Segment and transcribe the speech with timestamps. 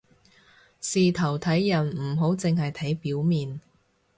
[0.79, 3.61] 事頭睇人唔好淨係睇表面